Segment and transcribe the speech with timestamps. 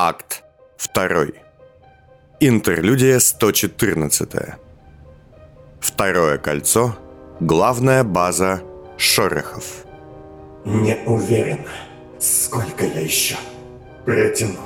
[0.00, 0.44] Акт
[0.94, 1.26] 2.
[2.38, 4.28] Интерлюдия 114.
[5.80, 6.96] Второе кольцо.
[7.40, 8.62] Главная база
[8.96, 9.64] Шорохов.
[10.64, 11.66] Не уверен,
[12.20, 13.34] сколько я еще
[14.04, 14.60] протяну.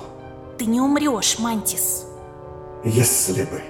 [0.59, 2.05] Ты не умрешь, Мантис.
[2.85, 3.63] Если бы.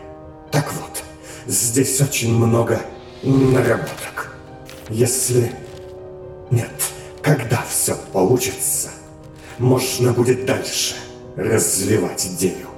[0.50, 1.04] Так вот,
[1.46, 2.80] здесь очень много
[3.22, 4.34] наработок.
[4.88, 5.52] Если...
[6.50, 6.72] Нет,
[7.22, 8.90] когда все получится,
[9.58, 10.96] можно будет дальше
[11.36, 12.68] развивать идею.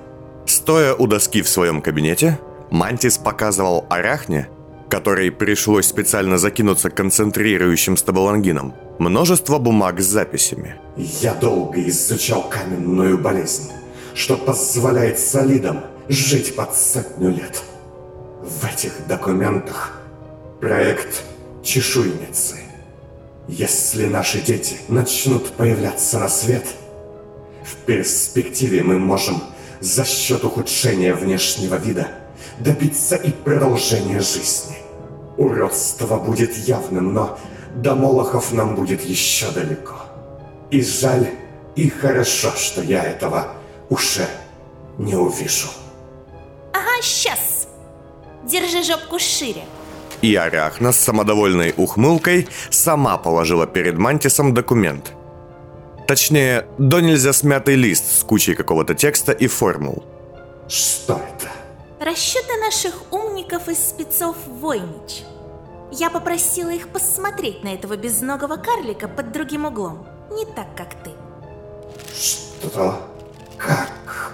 [0.46, 2.38] Стоя у доски в своем кабинете,
[2.70, 4.48] Мантис показывал Арахне,
[4.88, 10.76] которой пришлось специально закинуться концентрирующим стабалангином, множество бумаг с записями.
[10.96, 13.70] Я долго изучал каменную болезнь,
[14.14, 17.62] что позволяет солидам жить под сотню лет.
[18.42, 20.00] В этих документах
[20.60, 21.22] проект
[21.62, 22.56] чешуйницы.
[23.48, 26.64] Если наши дети начнут появляться на свет,
[27.64, 29.42] в перспективе мы можем
[29.80, 32.08] за счет ухудшения внешнего вида
[32.58, 34.76] добиться и продолжения жизни.
[35.36, 37.38] Уродство будет явным, но
[37.74, 39.94] до Молохов нам будет еще далеко.
[40.70, 41.28] И жаль,
[41.74, 43.48] и хорошо, что я этого
[43.88, 44.26] уже
[44.98, 45.68] не увижу.
[46.72, 47.66] Ага, сейчас.
[48.44, 49.64] Держи жопку шире.
[50.22, 55.12] И Арахна с самодовольной ухмылкой сама положила перед Мантисом документ.
[56.06, 60.04] Точнее, до нельзя смятый лист с кучей какого-то текста и формул.
[60.68, 61.50] Что это?
[62.04, 65.24] Расчеты наших умников из спецов Войнич.
[65.90, 70.06] Я попросила их посмотреть на этого безногого карлика под другим углом.
[70.30, 71.10] Не так, как ты.
[72.14, 73.00] Что?
[73.56, 73.88] Как?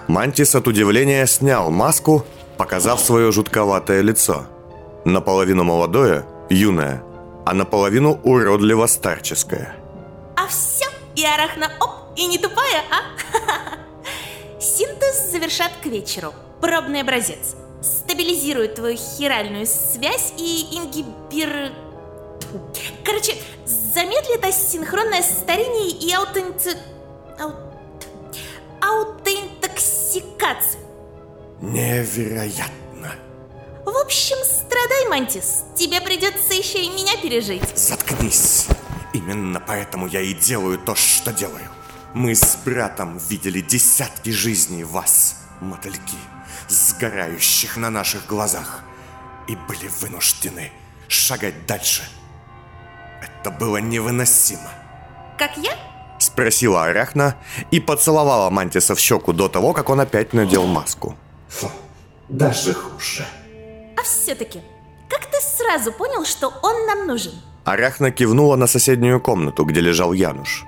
[0.08, 2.24] Мантис от удивления снял маску,
[2.56, 4.46] показав свое жутковатое лицо.
[5.04, 7.02] Наполовину молодое, юное,
[7.46, 9.76] а наполовину уродливо старческое.
[10.36, 14.60] А все, и арахна оп, и не тупая, а?
[14.60, 16.34] Синтез завершат к вечеру.
[16.60, 17.54] Пробный образец.
[17.82, 21.72] Стабилизирует твою хиральную связь и ингибир...
[23.04, 26.76] Короче, замедлит асинхронное старение и аутенти...
[27.38, 27.54] Аут...
[28.80, 30.80] аутентоксикацию.
[31.62, 33.14] Невероятно.
[33.84, 35.64] В общем, страдай, Мантис.
[35.74, 37.76] Тебе придется еще и меня пережить.
[37.76, 38.66] Заткнись.
[39.12, 41.68] Именно поэтому я и делаю то, что делаю.
[42.14, 46.18] Мы с братом видели десятки жизней вас, мотыльки,
[46.68, 48.82] сгорающих на наших глазах,
[49.48, 50.72] и были вынуждены
[51.08, 52.02] шагать дальше.
[53.20, 54.70] Это было невыносимо.
[55.38, 55.72] Как я?
[56.18, 57.36] Спросила Арахна
[57.70, 61.16] и поцеловала Мантиса в щеку до того, как он опять надел маску.
[61.48, 61.70] Фу,
[62.28, 63.24] даже хуже.
[63.96, 64.60] А все-таки,
[65.08, 67.32] как ты сразу понял, что он нам нужен?
[67.70, 70.64] Арахна кивнула на соседнюю комнату, где лежал Януш.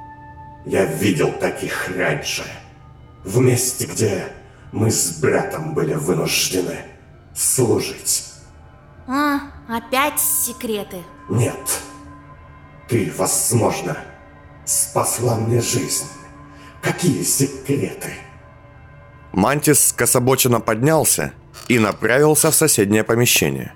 [0.64, 2.44] Я видел таких раньше.
[3.24, 4.28] В месте, где
[4.70, 6.76] мы с братом были вынуждены
[7.34, 8.24] служить.
[9.08, 10.98] А, опять секреты.
[11.28, 11.80] Нет.
[12.88, 13.96] Ты, возможно,
[14.64, 16.06] спасла мне жизнь.
[16.82, 18.12] Какие секреты?
[19.32, 21.32] Мантис скособоченно поднялся
[21.66, 23.74] и направился в соседнее помещение.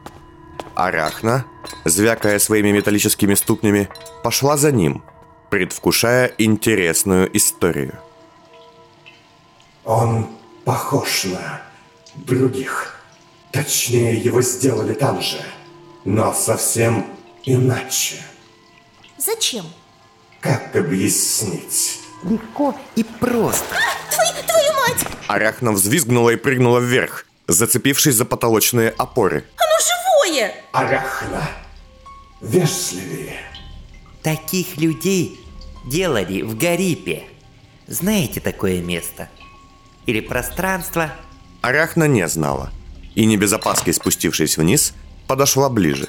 [0.77, 1.45] Арахна,
[1.89, 3.89] звякая своими металлическими ступнями,
[4.23, 5.03] пошла за ним,
[5.51, 7.99] предвкушая интересную историю.
[9.85, 10.27] Он
[10.65, 11.63] похож на
[12.15, 13.01] других.
[13.53, 15.41] Точнее, его сделали там же,
[16.05, 17.07] но совсем
[17.45, 18.17] иначе.
[19.17, 19.65] Зачем?
[20.41, 22.01] Как объяснить?
[22.25, 23.77] Легко и просто.
[24.13, 25.07] Твой, твою мать!
[25.29, 29.45] Арахна взвизгнула и прыгнула вверх, зацепившись за потолочные опоры.
[29.57, 30.55] Оно живое!
[30.73, 31.49] Арахна,
[32.41, 33.41] вежливее.
[34.23, 35.41] Таких людей
[35.85, 37.25] делали в Гарипе.
[37.87, 39.29] Знаете такое место?
[40.07, 41.13] Или пространство?
[41.63, 42.71] Арахна не знала,
[43.15, 44.95] и не без опаски спустившись вниз,
[45.27, 46.09] подошла ближе.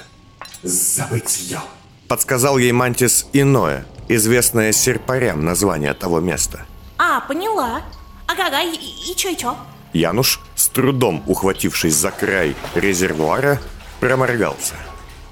[0.62, 1.60] Забытье.
[2.08, 6.66] Подсказал ей Мантис иное, известное серпарям название того места.
[6.96, 7.82] А, поняла.
[8.26, 9.56] Ага-ага, и, и, и чё, и чё?
[9.92, 13.60] Януш, с трудом ухватившись за край резервуара,
[14.00, 14.74] проморгался.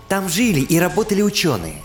[0.08, 1.82] Там жили и работали ученые.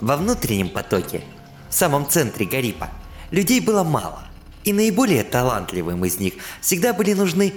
[0.00, 1.22] Во внутреннем потоке,
[1.68, 2.90] в самом центре Гарипа,
[3.30, 4.24] людей было мало.
[4.64, 7.52] И наиболее талантливым из них всегда были нужны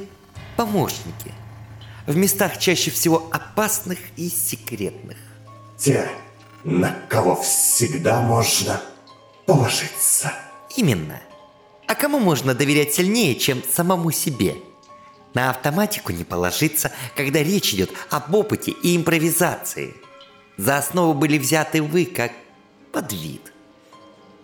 [0.57, 1.31] помощники.
[2.07, 5.17] В местах чаще всего опасных и секретных.
[5.77, 6.09] Те,
[6.63, 8.81] на кого всегда можно
[9.45, 10.31] положиться.
[10.75, 11.19] Именно.
[11.87, 14.55] А кому можно доверять сильнее, чем самому себе?
[15.35, 19.93] На автоматику не положиться, когда речь идет об опыте и импровизации.
[20.57, 22.31] За основу были взяты вы как
[22.93, 23.51] подвид.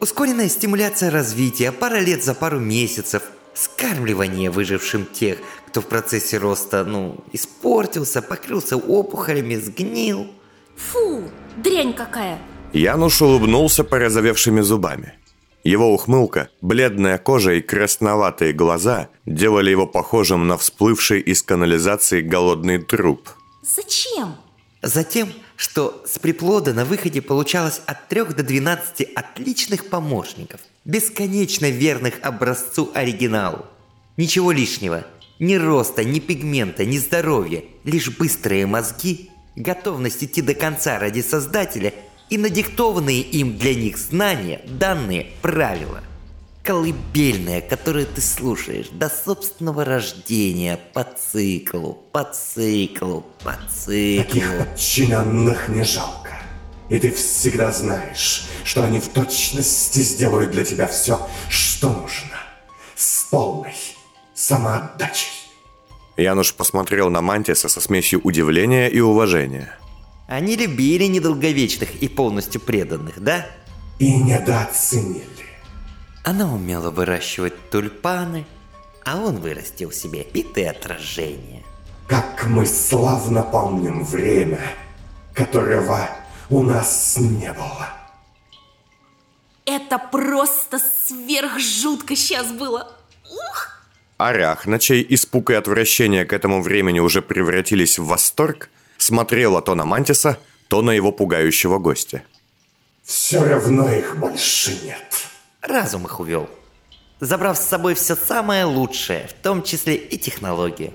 [0.01, 3.23] Ускоренная стимуляция развития, пара лет за пару месяцев,
[3.53, 10.27] скармливание выжившим тех, кто в процессе роста, ну, испортился, покрылся опухолями, сгнил.
[10.75, 11.23] Фу,
[11.55, 12.39] дрянь какая.
[12.73, 15.13] Януш улыбнулся порозовевшими зубами.
[15.63, 22.79] Его ухмылка, бледная кожа и красноватые глаза делали его похожим на всплывший из канализации голодный
[22.81, 23.29] труп.
[23.61, 24.35] Зачем?
[24.81, 32.15] Затем, что с приплода на выходе получалось от 3 до 12 отличных помощников, бесконечно верных
[32.23, 33.67] образцу оригиналу.
[34.17, 35.05] Ничего лишнего,
[35.37, 41.93] ни роста, ни пигмента, ни здоровья, лишь быстрые мозги, готовность идти до конца ради создателя
[42.31, 46.01] и надиктованные им для них знания, данные, правила.
[46.63, 54.23] Колыбельная, которую ты слушаешь до собственного рождения по циклу, по циклу, по циклу.
[54.23, 56.39] Таких подчиненных не жалко.
[56.89, 62.37] И ты всегда знаешь, что они в точности сделают для тебя все, что нужно.
[62.95, 63.75] С полной
[64.35, 65.31] самоотдачей.
[66.15, 69.77] Януш посмотрел на Мантиса со смесью удивления и уважения.
[70.31, 73.45] Они любили недолговечных и полностью преданных, да?
[73.99, 75.25] И недооценили.
[76.23, 78.45] Она умела выращивать тюльпаны,
[79.03, 81.63] а он вырастил себе битые отражения.
[82.07, 84.61] Как мы славно помним время,
[85.33, 86.09] которого
[86.49, 87.89] у нас не было.
[89.65, 92.95] Это просто сверхжутко сейчас было.
[93.25, 93.83] Ух!
[94.17, 98.69] Арях, на чей испуг и отвращение к этому времени уже превратились в восторг,
[99.01, 100.37] смотрела то на Мантиса,
[100.67, 102.23] то на его пугающего гостя.
[103.03, 105.27] Все равно их больше нет.
[105.61, 106.49] Разум их увел,
[107.19, 110.93] забрав с собой все самое лучшее, в том числе и технологии.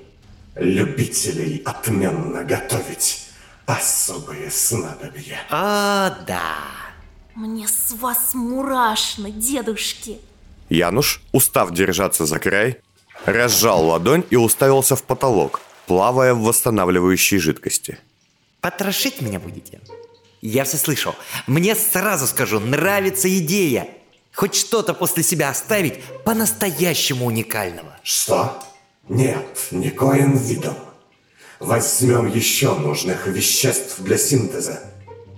[0.55, 3.29] Любителей отменно готовить
[3.67, 5.39] особые снадобья.
[5.51, 6.55] А, да.
[7.35, 10.19] Мне с вас мурашно, дедушки.
[10.71, 12.81] Януш, устав держаться за край,
[13.27, 17.99] разжал ладонь и уставился в потолок, плавая в восстанавливающей жидкости.
[18.61, 19.81] Потрошить меня будете?
[20.43, 21.15] Я все слышал.
[21.47, 23.89] Мне сразу скажу, нравится идея.
[24.35, 27.97] Хоть что-то после себя оставить по-настоящему уникального.
[28.03, 28.63] Что?
[29.09, 30.77] Нет, никоим видом.
[31.59, 34.81] Возьмем еще нужных веществ для синтеза.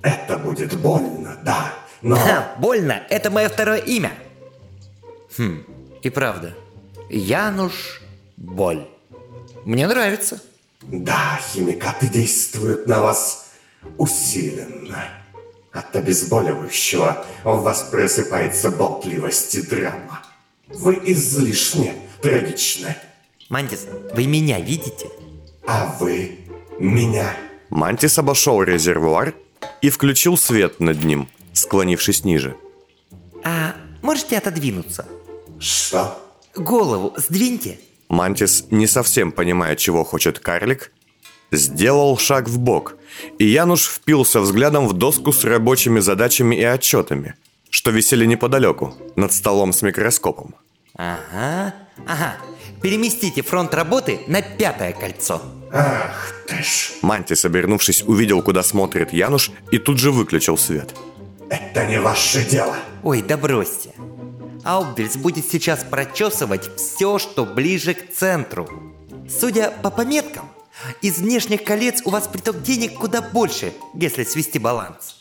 [0.03, 1.73] Это будет больно, да,
[2.03, 2.17] но...
[2.17, 4.13] Ха, больно, это мое второе имя.
[5.37, 5.65] Хм,
[6.03, 6.55] и правда.
[7.11, 8.01] Януш
[8.37, 8.87] Боль.
[9.69, 10.41] Мне нравится.
[10.81, 13.51] Да, химикаты действуют на вас
[13.99, 15.05] усиленно.
[15.73, 20.23] От обезболивающего у вас просыпается болтливость и драма.
[20.69, 22.97] Вы излишне трагичны.
[23.51, 25.11] Мантис, вы меня видите?
[25.67, 26.39] А вы
[26.79, 27.37] меня.
[27.69, 29.35] Мантис обошел резервуар
[29.83, 32.57] и включил свет над ним, склонившись ниже.
[33.45, 35.07] А можете отодвинуться?
[35.61, 36.19] Что?
[36.55, 37.79] Голову сдвиньте.
[38.09, 40.93] Мантис, не совсем понимая, чего хочет карлик,
[41.53, 42.97] сделал шаг в бок,
[43.39, 47.35] и Януш впился взглядом в доску с рабочими задачами и отчетами,
[47.71, 50.55] что висели неподалеку, над столом с микроскопом.
[50.95, 51.75] Ага,
[52.07, 52.37] ага.
[52.83, 55.43] Переместите фронт работы на пятое кольцо.
[55.73, 56.93] Ах ты ж.
[57.03, 60.95] Мантис, обернувшись, увидел, куда смотрит Януш, и тут же выключил свет.
[61.51, 62.77] Это не ваше дело.
[63.03, 63.91] Ой, да бросьте.
[64.65, 68.69] Аубельс будет сейчас прочесывать все, что ближе к центру.
[69.29, 70.49] Судя по пометкам,
[71.03, 75.17] из внешних колец у вас приток денег куда больше, если свести баланс.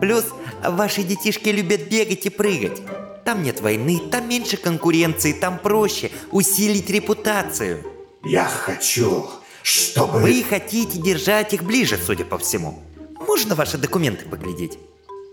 [0.00, 0.24] Плюс
[0.62, 2.80] ваши детишки любят бегать и прыгать.
[3.24, 7.84] Там нет войны, там меньше конкуренции, там проще усилить репутацию.
[8.24, 9.28] Я хочу,
[9.62, 10.20] чтобы...
[10.20, 12.82] Вы хотите держать их ближе, судя по всему.
[13.26, 14.78] Можно ваши документы поглядеть?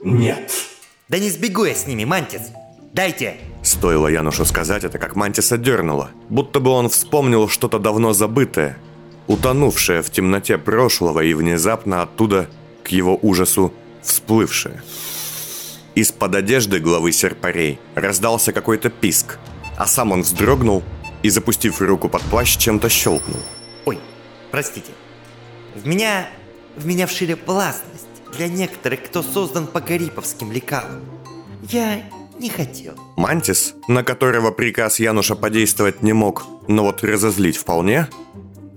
[0.03, 0.51] Нет.
[1.07, 2.41] Да не сбегу я с ними, Мантис.
[2.97, 3.37] Дайте.
[3.61, 8.79] Стоило Янушу сказать это, как Мантиса дернула, будто бы он вспомнил что-то давно забытое,
[9.27, 12.49] утонувшее в темноте прошлого и внезапно оттуда,
[12.83, 14.81] к его ужасу, всплывшее.
[15.93, 19.37] Из-под одежды главы серпарей раздался какой-то писк,
[19.77, 20.81] а сам он вздрогнул
[21.21, 23.41] и, запустив руку под плащ, чем-то щелкнул.
[23.85, 23.99] Ой,
[24.49, 24.91] простите.
[25.75, 26.27] В меня...
[26.75, 31.03] в меня вшили властность для некоторых, кто создан по гариповским лекалам.
[31.69, 32.01] Я
[32.39, 32.93] не хотел.
[33.15, 38.07] Мантис, на которого приказ Януша подействовать не мог, но вот разозлить вполне,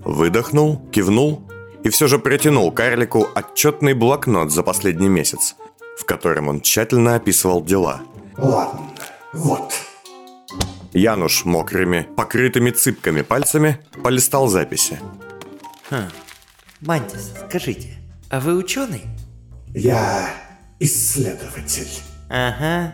[0.03, 1.47] выдохнул, кивнул
[1.83, 5.55] и все же притянул карлику отчетный блокнот за последний месяц,
[5.97, 8.01] в котором он тщательно описывал дела.
[8.37, 8.91] Ладно,
[9.33, 9.73] вот.
[10.93, 14.99] Януш мокрыми, покрытыми цыпками пальцами полистал записи.
[15.89, 16.09] Хм.
[16.81, 17.97] Мантис, скажите,
[18.29, 19.03] а вы ученый?
[19.73, 20.29] Я
[20.79, 21.89] исследователь.
[22.29, 22.93] Ага.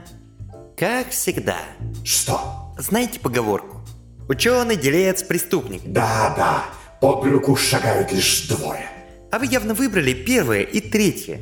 [0.77, 1.57] Как всегда.
[2.05, 2.72] Что?
[2.77, 3.81] Знаете поговорку?
[4.29, 5.81] Ученый, делец, преступник.
[5.84, 6.65] Да-да,
[7.01, 8.88] под руку шагают лишь двое.
[9.31, 11.41] А вы явно выбрали первое и третье.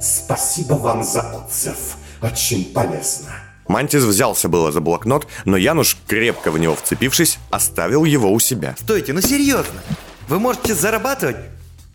[0.00, 1.96] Спасибо вам за отзыв.
[2.22, 3.32] Очень полезно.
[3.66, 8.76] Мантис взялся было за блокнот, но Януш, крепко в него вцепившись, оставил его у себя.
[8.78, 9.80] Стойте, ну серьезно.
[10.28, 11.38] Вы можете зарабатывать...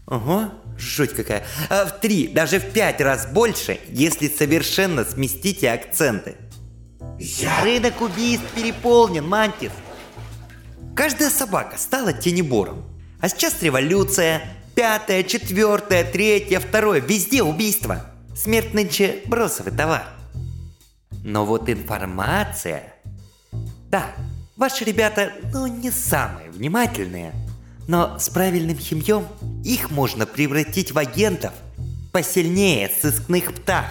[0.07, 1.45] Ого, жуть какая.
[1.69, 6.35] А в три, даже в пять раз больше, если совершенно сместите акценты.
[7.19, 7.63] Я...
[7.63, 9.71] Рынок убийств переполнен, Мантис.
[10.95, 12.83] Каждая собака стала тенебором.
[13.19, 14.41] А сейчас революция.
[14.75, 16.99] Пятое, четвертое, третье, второе.
[17.01, 18.05] Везде убийство.
[18.35, 20.05] Смерть нынче бросовый товар.
[21.23, 22.93] Но вот информация...
[23.89, 24.07] Да,
[24.57, 27.33] ваши ребята, ну, не самые внимательные.
[27.87, 29.25] Но с правильным химьем
[29.63, 31.53] их можно превратить в агентов
[32.11, 33.85] посильнее сыскных птах.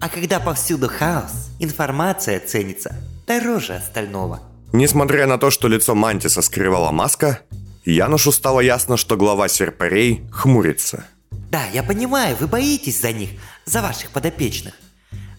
[0.00, 2.94] А когда повсюду хаос, информация ценится
[3.26, 4.40] дороже остального.
[4.72, 7.40] Несмотря на то, что лицо Мантиса скрывала маска,
[7.84, 11.04] Янушу стало ясно, что глава серпарей хмурится.
[11.50, 13.30] Да, я понимаю, вы боитесь за них,
[13.64, 14.74] за ваших подопечных.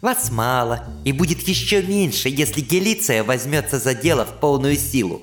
[0.01, 5.21] Вас мало, и будет еще меньше, если Гелиция возьмется за дело в полную силу.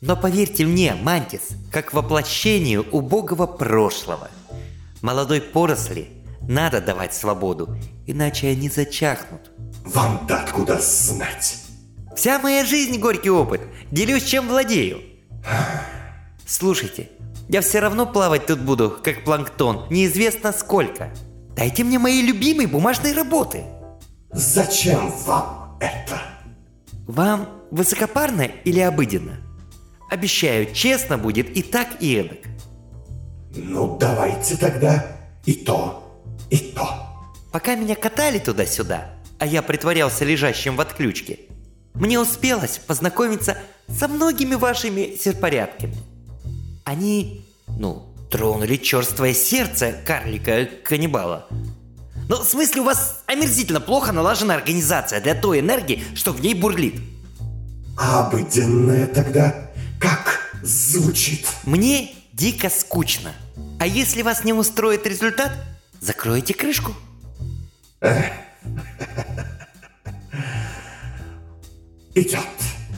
[0.00, 4.30] Но поверьте мне, Мантис, как воплощению убогого прошлого.
[5.00, 6.08] Молодой поросли
[6.48, 9.50] надо давать свободу, иначе они зачахнут.
[9.84, 11.58] Вам-то откуда знать?
[12.16, 13.62] Вся моя жизнь горький опыт.
[13.90, 15.00] Делюсь, чем владею.
[16.46, 17.10] Слушайте,
[17.48, 21.12] я все равно плавать тут буду, как планктон, неизвестно сколько.
[21.56, 23.64] Дайте мне мои любимые бумажные работы.
[24.30, 26.20] Зачем вам это?
[27.06, 29.38] Вам высокопарно или обыденно?
[30.10, 32.38] Обещаю, честно будет и так, и эдак.
[33.54, 35.06] Ну, давайте тогда
[35.44, 37.01] и то, и то.
[37.52, 41.40] Пока меня катали туда-сюда, а я притворялся лежащим в отключке,
[41.92, 45.94] мне успелось познакомиться со многими вашими серпорядками.
[46.84, 47.44] Они,
[47.78, 51.46] ну, тронули черствое сердце карлика-каннибала.
[52.28, 56.54] Ну, в смысле, у вас омерзительно плохо налажена организация для той энергии, что в ней
[56.54, 56.94] бурлит.
[57.98, 61.46] Обыденное тогда как звучит?
[61.64, 63.32] Мне дико скучно.
[63.78, 65.52] А если вас не устроит результат,
[66.00, 66.94] закройте крышку.
[72.14, 72.40] Идет.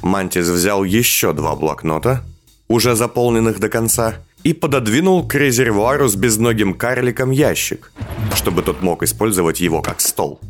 [0.03, 2.25] Мантис взял еще два блокнота,
[2.69, 7.93] уже заполненных до конца, и пододвинул к резервуару с безногим карликом ящик,
[8.35, 10.41] чтобы тот мог использовать его как стол.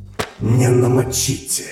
[0.40, 1.66] Не намочите.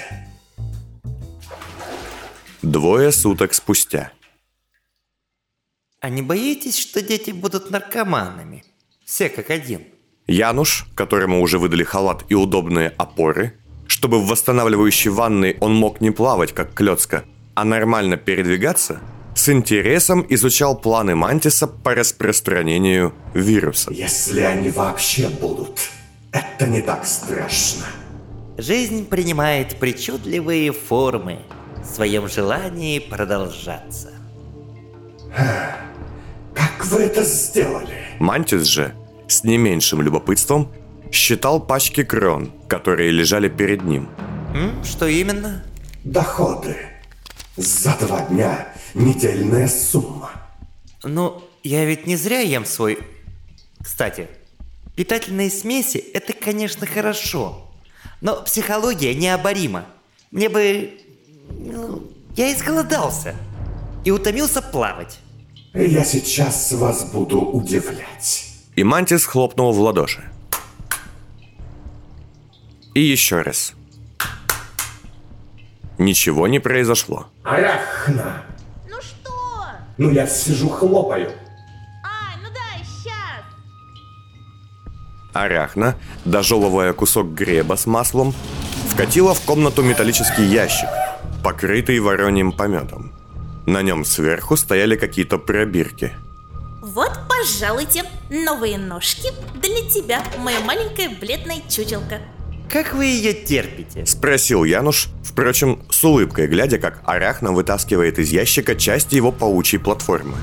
[2.63, 4.13] Двое суток спустя.
[6.01, 8.65] А не боитесь, что дети будут наркоманами?
[9.05, 9.92] Все как один.
[10.27, 13.55] Януш, которому уже выдали халат и удобные опоры,
[13.87, 17.25] чтобы в восстанавливающей ванной он мог не плавать, как клетка,
[17.55, 19.01] а нормально передвигаться,
[19.35, 23.91] с интересом изучал планы Мантиса по распространению вируса.
[23.93, 25.81] Если они вообще будут,
[26.33, 27.85] это не так страшно.
[28.59, 31.41] Жизнь принимает причудливые формы
[31.83, 34.11] в своем желании продолжаться.
[36.55, 37.97] Как вы это сделали?
[38.19, 38.95] Мантис же,
[39.33, 40.73] с не меньшим любопытством,
[41.11, 44.09] считал пачки крон, которые лежали перед ним.
[44.55, 44.85] М?
[44.85, 45.65] Что именно?
[46.05, 46.77] Доходы.
[47.57, 50.31] За два дня недельная сумма.
[51.05, 52.99] Ну, я ведь не зря ем свой...
[53.83, 54.29] Кстати,
[54.97, 57.71] питательные смеси– это, конечно, хорошо.
[58.21, 59.87] Но психология необорима.
[60.31, 60.93] Мне бы...
[61.51, 63.35] Ну, я изголодался.
[64.05, 65.19] И утомился плавать.
[65.75, 68.52] Я сейчас вас буду удивлять.
[68.75, 70.23] И Мантис хлопнул в ладоши.
[72.95, 73.75] И еще раз.
[75.99, 77.27] Ничего не произошло.
[77.43, 78.43] Арахна!
[78.89, 79.31] Ну что?
[79.99, 81.31] Ну я сижу хлопаю.
[82.03, 83.45] А, ну да, сейчас.
[85.35, 88.35] Арахна, дожевывая кусок греба с маслом,
[88.89, 90.89] вкатила в комнату металлический ящик,
[91.45, 93.13] покрытый вороньим пометом.
[93.67, 96.13] На нем сверху стояли какие-то пробирки.
[96.83, 97.13] Вот,
[97.43, 102.21] пожалуйте, новые ножки для тебя, моя маленькая бледная чучелка.
[102.71, 104.07] Как вы ее терпите?
[104.07, 110.37] Спросил Януш, впрочем, с улыбкой, глядя, как Арахна вытаскивает из ящика части его паучьей платформы.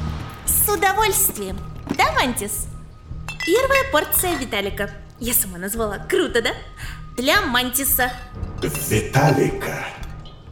[0.46, 1.58] С удовольствием.
[1.98, 2.68] Да, Мантис?
[3.46, 4.92] Первая порция Виталика.
[5.20, 6.00] Я сама назвала.
[6.00, 6.52] Круто, да?
[7.16, 8.12] Для Мантиса.
[8.62, 9.86] Виталика.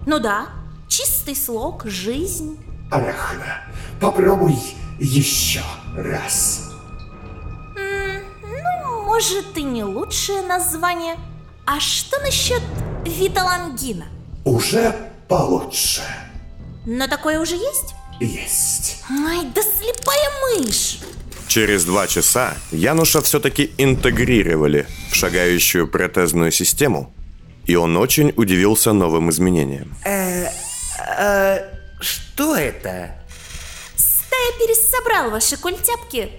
[0.05, 0.47] Ну да,
[0.87, 2.57] чистый слог, жизнь.
[2.89, 3.65] Арахна,
[3.99, 4.55] попробуй
[4.99, 5.63] еще
[5.95, 6.71] раз.
[7.75, 11.15] Ну, может, и не лучшее название.
[11.65, 12.61] А что насчет
[13.05, 14.05] Виталангина?
[14.45, 14.95] Уже
[15.27, 16.01] получше.
[16.85, 17.93] Но такое уже есть?
[18.19, 19.03] есть.
[19.09, 20.99] Ай, да слепая мышь!
[21.47, 27.13] Через два часа Януша все-таки интегрировали в шагающую протезную систему,
[27.65, 29.95] и он очень удивился новым изменениям.
[30.05, 31.59] А,
[31.99, 33.15] что это?
[34.47, 36.29] Стая пересобрал ваши культяпки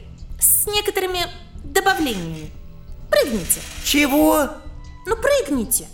[0.40, 1.26] с некоторыми
[1.64, 2.50] добавлениями.
[3.10, 3.60] Прыгните.
[3.84, 4.48] Чего?
[5.06, 5.86] Ну, прыгните.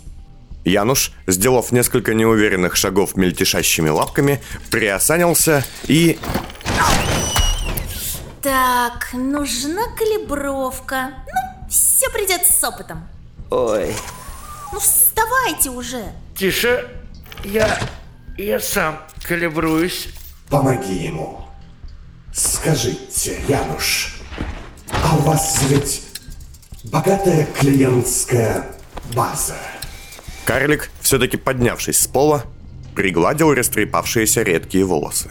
[0.63, 4.41] Януш, сделав несколько неуверенных шагов мельтешащими лапками,
[4.71, 6.17] приосанился и...
[8.41, 11.11] Так, нужна калибровка.
[11.33, 13.07] Ну, все придет с опытом.
[13.49, 13.93] Ой,
[14.71, 16.03] Ну, вставайте уже.
[16.37, 16.87] Тише,
[17.43, 17.79] я...
[18.37, 20.09] я сам калибруюсь.
[20.49, 21.45] Помоги ему.
[22.65, 24.15] Скажите, Януш,
[24.89, 26.01] а у вас ведь
[26.85, 28.65] богатая клиентская
[29.13, 29.55] база?
[30.45, 32.43] Карлик, все-таки поднявшись с пола,
[32.95, 35.29] пригладил растрепавшиеся редкие волосы.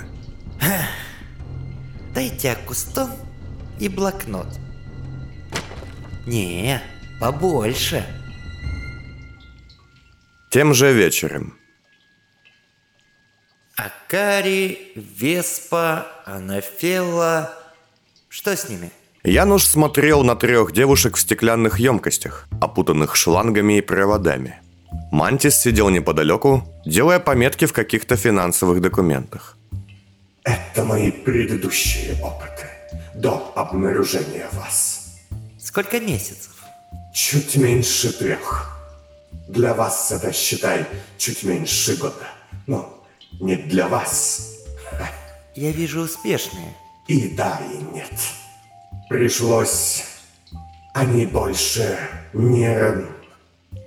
[2.14, 3.10] дайте акустон
[3.80, 4.56] и блокнот.
[6.28, 6.80] Не,
[7.20, 8.06] побольше.
[10.50, 11.58] Тем же вечером
[13.76, 17.52] Акари, Веспа, Анафела...
[18.28, 18.90] Что с ними?
[19.24, 24.60] Януш смотрел на трех девушек в стеклянных емкостях, опутанных шлангами и проводами.
[25.10, 29.56] Мантис сидел неподалеку, делая пометки в каких-то финансовых документах.
[30.44, 32.68] Это мои предыдущие опыты
[33.14, 35.16] до обнаружения вас.
[35.58, 36.52] Сколько месяцев?
[37.14, 38.78] Чуть меньше трех.
[39.48, 40.86] Для вас это, считай,
[41.18, 42.28] чуть меньше года.
[42.66, 42.93] Но
[43.40, 44.64] не для вас.
[45.54, 46.74] Я вижу успешные.
[47.06, 48.12] И да, и нет.
[49.08, 50.04] Пришлось...
[50.94, 51.98] Они больше
[52.32, 53.04] не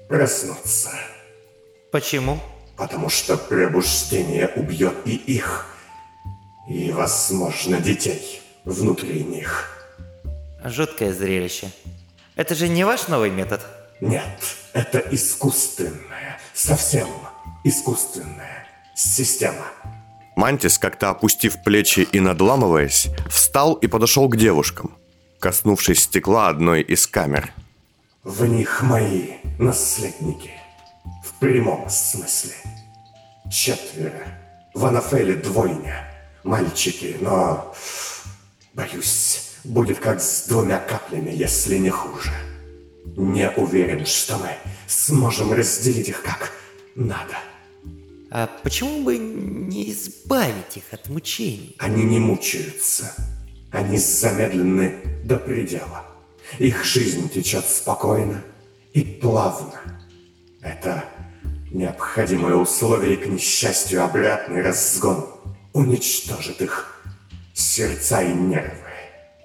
[0.10, 0.92] проснутся.
[1.90, 2.38] Почему?
[2.76, 5.68] Потому что пробуждение убьет и их,
[6.68, 9.88] и, возможно, детей внутри них.
[10.66, 11.72] Жуткое зрелище.
[12.36, 13.66] Это же не ваш новый метод?
[14.02, 14.42] Нет,
[14.74, 17.08] это искусственная, совсем
[17.64, 18.57] искусственная
[18.98, 19.68] система.
[20.36, 24.98] Мантис, как-то опустив плечи и надламываясь, встал и подошел к девушкам,
[25.40, 27.54] коснувшись стекла одной из камер.
[28.24, 30.52] В них мои наследники.
[31.24, 32.54] В прямом смысле.
[33.50, 34.28] Четверо.
[34.74, 36.12] В Анафеле двойня.
[36.44, 37.74] Мальчики, но...
[38.74, 42.32] Боюсь, будет как с двумя каплями, если не хуже.
[43.16, 44.50] Не уверен, что мы
[44.88, 46.52] сможем разделить их как
[46.96, 47.38] надо.
[48.30, 51.76] А почему бы не избавить их от мучений?
[51.80, 53.14] Они не мучаются.
[53.72, 56.06] Они замедлены до предела.
[56.60, 58.44] Их жизнь течет спокойно
[58.94, 59.80] и плавно.
[60.62, 61.06] Это
[61.72, 65.28] необходимое условие к несчастью обратный разгон
[65.74, 67.02] уничтожит их
[67.54, 68.74] сердца и нервы.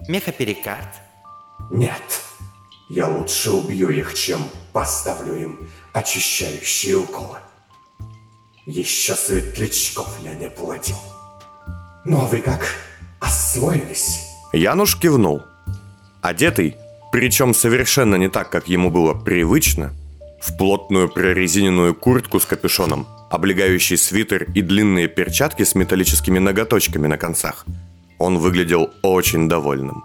[0.09, 0.89] Мехаперикард?
[1.71, 2.23] Нет,
[2.89, 4.43] я лучше убью их, чем
[4.73, 7.39] поставлю им очищающие уколы.
[8.67, 10.97] Еще светлячков я не платил.
[12.05, 12.65] Ну а вы как,
[13.19, 14.21] освоились?
[14.53, 15.43] Януш кивнул.
[16.21, 16.77] Одетый,
[17.11, 19.93] причем совершенно не так, как ему было привычно,
[20.41, 27.19] в плотную прорезиненную куртку с капюшоном, облегающий свитер и длинные перчатки с металлическими ноготочками на
[27.19, 27.67] концах.
[28.19, 30.05] Он выглядел очень довольным.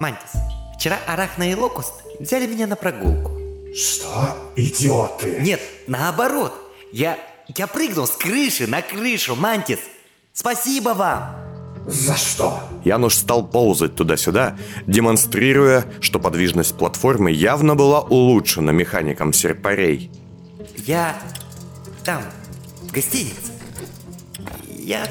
[0.00, 0.32] Мантис,
[0.78, 3.32] вчера Арахна и Локуст взяли меня на прогулку.
[3.76, 4.50] Что?
[4.56, 5.40] Идиоты!
[5.40, 6.54] Нет, наоборот.
[6.92, 7.18] Я,
[7.56, 9.80] я прыгнул с крыши на крышу, Мантис.
[10.32, 11.36] Спасибо вам.
[11.86, 12.60] За что?
[12.84, 20.10] Януш стал ползать туда-сюда, демонстрируя, что подвижность платформы явно была улучшена механиком серпарей.
[20.86, 21.20] Я
[22.04, 22.22] там,
[22.82, 23.52] в гостинице.
[24.68, 25.08] Я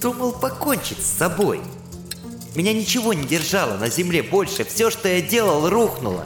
[0.00, 1.60] думал покончить с собой.
[2.54, 4.64] Меня ничего не держало на земле больше.
[4.64, 6.24] Все, что я делал, рухнуло.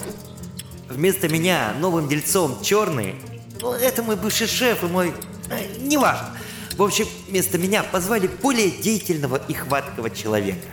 [0.89, 3.15] Вместо меня новым дельцом черный.
[3.63, 5.15] Ну, это мой бывший шеф и мой...
[5.49, 6.31] э, неважно.
[6.77, 10.67] В общем, вместо меня позвали более деятельного и хваткого человека.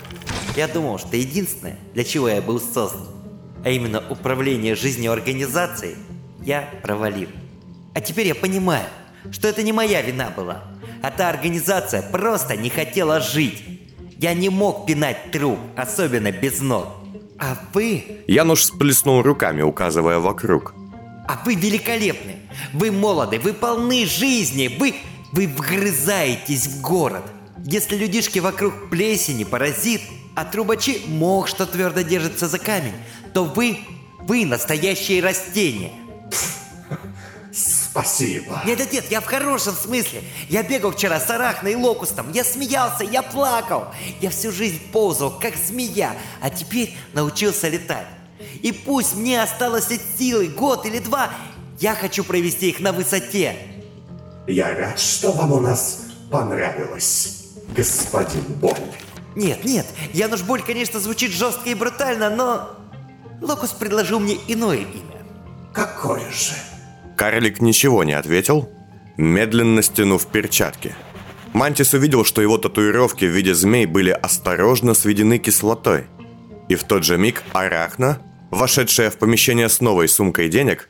[0.56, 3.06] Я думал, что единственное, для чего я был создан,
[3.64, 5.98] а именно управление жизнью организации,
[6.44, 7.30] я провалил.
[7.94, 8.88] А теперь я понимаю,
[9.32, 10.64] что это не моя вина была,
[11.04, 13.64] а та организация просто не хотела жить.
[14.18, 16.88] Я не мог пинать труп, особенно без ног.
[17.38, 20.74] А вы, Януш сплеснул руками, указывая вокруг.
[21.30, 22.38] А вы великолепны.
[22.74, 24.96] Вы молоды, вы полны жизни, вы,
[25.32, 27.22] вы вгрызаетесь в город.
[27.64, 30.02] Если людишки вокруг плесени, паразит,
[30.34, 32.96] а трубачи мох, что твердо держится за камень,
[33.32, 33.78] то вы,
[34.22, 35.92] вы настоящие растения.
[37.54, 38.64] Спасибо.
[38.66, 40.24] Нет-нет-нет, я в хорошем смысле.
[40.50, 42.32] Я бегал вчера с арахной и локустом.
[42.32, 43.90] Я смеялся, я плакал.
[44.20, 48.08] Я всю жизнь ползал, как змея, а теперь научился летать.
[48.62, 51.30] И пусть мне осталось от силы год или два,
[51.80, 53.56] я хочу провести их на высоте.
[54.48, 58.78] Я рад, что вам у нас понравилось, господин Боль.
[59.36, 62.70] Нет, нет, Януш Боль, конечно, звучит жестко и брутально, но...
[63.42, 65.24] Локус предложил мне иное имя.
[65.74, 66.54] Какое же?
[67.16, 68.70] Карлик ничего не ответил,
[69.18, 70.96] медленно стянув перчатки.
[71.54, 76.08] Мантис увидел, что его татуировки в виде змей были осторожно сведены кислотой.
[76.68, 78.20] И в тот же миг Арахна,
[78.52, 80.90] вошедшая в помещение с новой сумкой денег,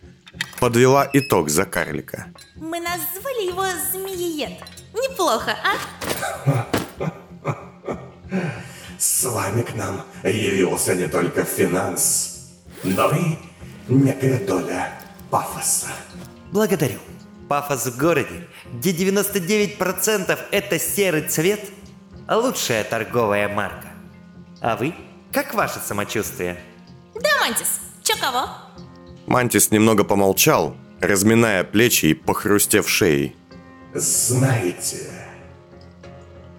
[0.59, 2.27] подвела итог за карлика.
[2.55, 4.59] Мы назвали его Змеиед.
[4.93, 6.65] Неплохо, а?
[8.97, 12.49] С вами к нам явился не только финанс,
[12.83, 13.37] но и
[13.87, 14.93] некая доля
[15.29, 15.87] пафоса.
[16.51, 16.99] Благодарю.
[17.47, 21.61] Пафос в городе, где 99% это серый цвет,
[22.29, 23.87] лучшая торговая марка.
[24.61, 24.93] А вы?
[25.31, 26.61] Как ваше самочувствие?
[27.21, 28.47] Да, Мантис, чё кого?
[29.25, 33.35] Мантис немного помолчал, разминая плечи и похрустев шеей.
[33.93, 35.09] Знаете,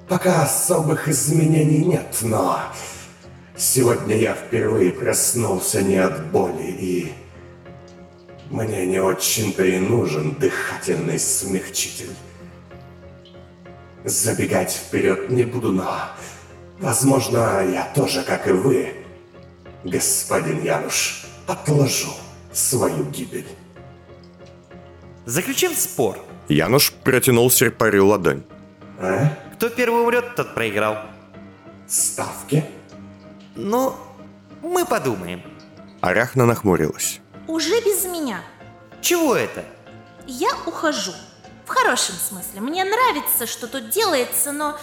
[0.09, 2.61] пока особых изменений нет, но
[3.57, 7.13] сегодня я впервые проснулся не от боли и
[8.51, 12.11] мне не очень-то и нужен дыхательный смягчитель.
[14.05, 15.95] Забегать вперед не буду, но,
[16.81, 19.00] возможно, я тоже, как и вы,
[19.85, 22.13] господин Януш, отложу
[22.53, 23.49] свою гибель.
[25.27, 26.19] Заключим спор.
[26.49, 28.43] Януш протянул серпарю ладонь.
[28.99, 29.37] А?
[29.55, 30.99] Кто первый умрет, тот проиграл.
[31.87, 32.65] Ставки?
[33.55, 33.95] Ну,
[34.63, 35.43] мы подумаем.
[36.01, 37.21] Арахна нахмурилась.
[37.47, 38.43] Уже без меня.
[39.01, 39.65] Чего это?
[40.27, 41.13] Я ухожу.
[41.67, 42.61] В хорошем смысле.
[42.61, 44.77] Мне нравится, что тут делается, но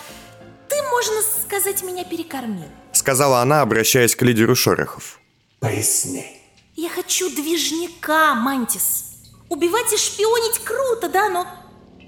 [0.70, 2.70] ты, можно сказать, меня перекормил.
[3.08, 5.22] Сказала она, обращаясь к лидеру Шорохов.
[5.62, 6.26] Поясни.
[6.76, 9.06] Я хочу движника, Мантис.
[9.48, 11.48] Убивать и шпионить круто, да, но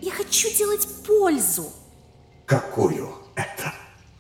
[0.02, 1.72] я хочу делать пользу.
[2.46, 3.74] Какую это?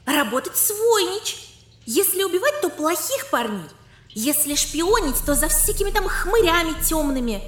[0.06, 1.50] Работать свойнич.
[1.86, 3.70] Если убивать, то плохих парней.
[4.12, 7.44] Если шпионить, то за всякими там хмырями темными.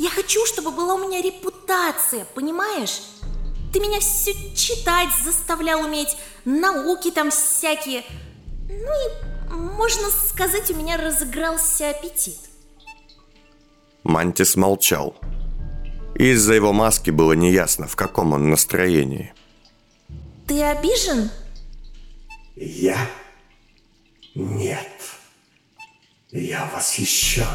[0.00, 3.02] Я хочу, чтобы была у меня репутация, понимаешь?
[3.72, 8.04] Ты меня все читать заставлял уметь, науки там всякие.
[8.68, 12.38] Ну и, можно сказать, у меня разыгрался аппетит.
[14.02, 15.16] Мантис молчал.
[16.14, 19.32] Из-за его маски было неясно, в каком он настроении.
[20.46, 21.30] Ты обижен?
[22.54, 22.98] Я?
[24.34, 24.88] Нет.
[26.30, 27.46] Я восхищен.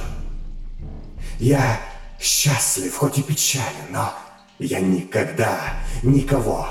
[1.39, 1.79] Я
[2.19, 4.13] счастлив, хоть и печален, но
[4.59, 6.67] я никогда, никого,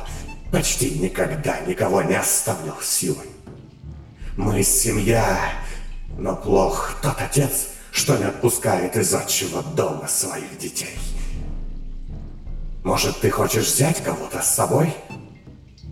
[0.52, 3.26] почти никогда никого не оставлю силой.
[4.38, 5.52] Мы семья,
[6.16, 10.96] но плох тот отец, что не отпускает из отчего дома своих детей.
[12.84, 14.94] Может, ты хочешь взять кого-то с собой?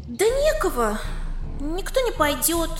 [0.06, 1.00] Да некого.
[1.58, 2.70] Никто не пойдет.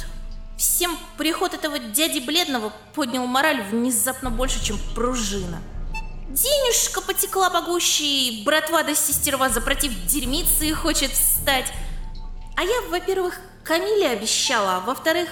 [0.56, 5.58] Всем приход этого дяди бледного поднял мораль внезапно больше, чем пружина.
[6.28, 11.72] Денежка потекла погуще, и братва да сестерва запротив дерьмицы хочет встать.
[12.54, 15.28] А я, во-первых, Камиле обещала, а во-вторых,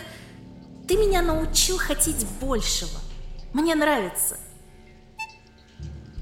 [0.87, 3.01] ты меня научил хотеть большего.
[3.53, 4.37] Мне нравится.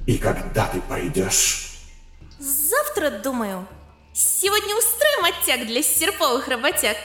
[0.07, 1.79] И когда ты пойдешь?
[2.39, 3.67] Завтра, думаю.
[4.13, 6.97] Сегодня устроим оттяг для серповых работяг.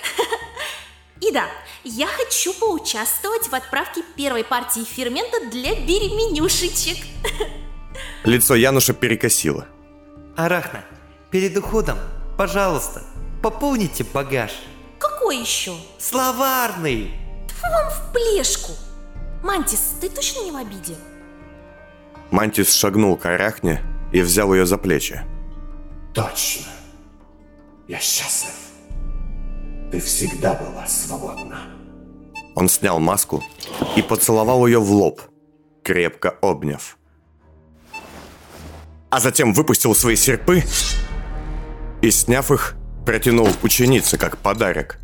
[1.22, 1.46] И да,
[1.84, 6.98] я хочу поучаствовать в отправке первой партии фермента для беременюшечек.
[8.24, 9.68] Лицо Януша перекосило.
[10.36, 10.84] Арахна,
[11.32, 11.98] перед уходом,
[12.38, 13.04] пожалуйста,
[13.42, 14.52] пополните багаж.
[15.00, 15.76] Какой еще?
[15.98, 17.27] Словарный!
[17.72, 18.74] Вам в плешку.
[19.44, 20.96] Мантис, ты точно не в обиде?
[22.32, 25.22] Мантис шагнул к Арахне и взял ее за плечи.
[26.14, 26.66] Точно.
[27.88, 28.54] Я счастлив.
[29.92, 31.60] Ты всегда была свободна.
[32.56, 33.44] Он снял маску
[33.96, 35.22] и поцеловал ее в лоб,
[35.84, 36.98] крепко обняв.
[39.10, 40.64] А затем выпустил свои серпы
[42.02, 42.76] и, сняв их,
[43.06, 45.00] протянул ученице как подарок.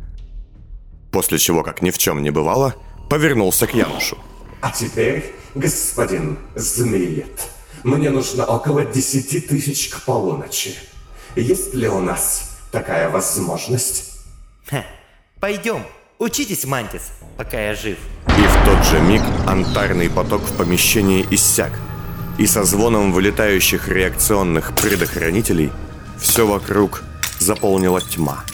[1.14, 2.74] После чего, как ни в чем не бывало,
[3.08, 4.18] повернулся к Янушу.
[4.60, 7.40] А теперь, господин Змеет,
[7.84, 10.74] мне нужно около десяти тысяч к полуночи.
[11.36, 14.24] Есть ли у нас такая возможность?
[14.66, 14.84] Ха,
[15.38, 15.84] пойдем,
[16.18, 17.98] учитесь, Мантис, пока я жив.
[18.26, 21.70] И в тот же миг антарный поток в помещении иссяк,
[22.38, 25.70] и со звоном вылетающих реакционных предохранителей
[26.18, 27.04] все вокруг
[27.38, 28.44] заполнила тьма.